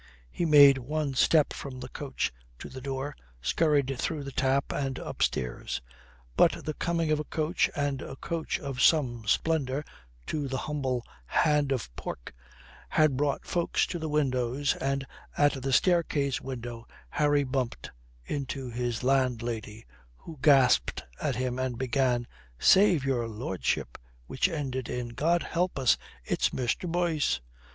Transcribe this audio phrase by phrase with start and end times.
[0.31, 4.97] He made one step from the coach to the door, scurried through the tap and
[4.97, 5.79] upstairs.
[6.35, 9.85] But the coming of a coach, and a coach of some splendour,
[10.25, 12.33] to the humble "Hand of Pork"
[12.89, 15.05] had brought folks to the windows, and
[15.37, 17.91] at the staircase window Harry bumped
[18.25, 19.85] into his landlady,
[20.17, 22.23] who gasped at him and began
[22.59, 25.95] a "Save your lordship" which ended in "God help us,
[26.25, 26.91] it's Mr.
[26.91, 27.39] Boyce."